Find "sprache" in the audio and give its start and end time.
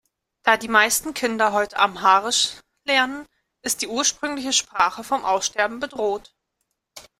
4.51-5.03